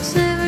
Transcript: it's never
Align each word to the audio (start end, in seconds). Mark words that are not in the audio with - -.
it's 0.00 0.14
never 0.14 0.39